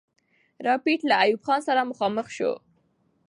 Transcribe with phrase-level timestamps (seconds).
[0.65, 2.51] رایپټ له ایوب خان سره مخامخ سو.